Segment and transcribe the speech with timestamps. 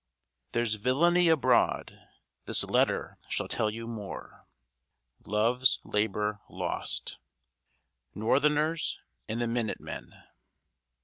[0.53, 2.01] There's villany abroad;
[2.45, 4.47] this letter shall tell you more.
[5.27, 7.19] LOVE'S LABOR LOST.
[8.15, 10.11] [Sidenote: NORTHERNERS AND THE MINUTE MEN.